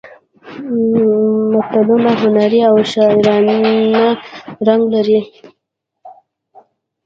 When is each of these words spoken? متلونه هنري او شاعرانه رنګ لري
متلونه 1.53 2.11
هنري 2.21 2.61
او 2.69 2.75
شاعرانه 2.91 3.73
رنګ 4.67 4.83
لري 4.93 5.19